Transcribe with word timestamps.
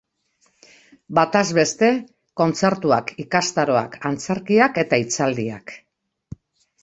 Bataz 1.19 1.43
beste, 1.57 1.89
kontzertuak, 2.41 3.13
ikastaroak, 3.25 3.99
antzerkiak 4.11 4.79
eta 4.85 4.99
hitzaldiak. 5.03 5.75